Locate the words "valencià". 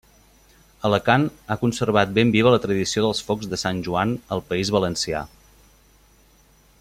4.81-5.25